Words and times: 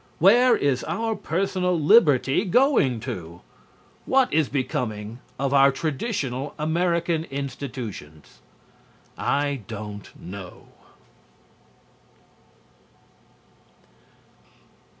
Where 0.17 0.57
is 0.57 0.83
our 0.85 1.15
personal 1.15 1.79
liberty 1.79 2.43
going 2.43 2.99
to? 3.01 3.41
What 4.07 4.33
is 4.33 4.49
becoming 4.49 5.19
of 5.37 5.53
our 5.53 5.71
traditional 5.71 6.55
American 6.57 7.25
institutions? 7.25 8.39
I 9.15 9.61
don't 9.67 10.09
know. 10.19 10.69